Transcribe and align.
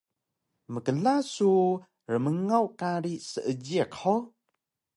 Mkla 0.73 1.15
su 1.33 1.49
rmngaw 2.13 2.65
kari 2.79 3.13
Seejiq 3.29 3.91
hug? 4.01 4.23